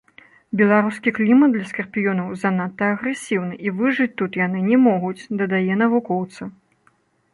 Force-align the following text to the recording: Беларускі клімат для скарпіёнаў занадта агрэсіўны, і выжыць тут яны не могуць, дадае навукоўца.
Беларускі 0.59 1.11
клімат 1.17 1.51
для 1.55 1.65
скарпіёнаў 1.71 2.31
занадта 2.43 2.89
агрэсіўны, 2.95 3.53
і 3.67 3.77
выжыць 3.83 4.11
тут 4.23 4.31
яны 4.45 4.59
не 4.73 4.77
могуць, 4.89 5.21
дадае 5.43 5.73
навукоўца. 5.87 6.43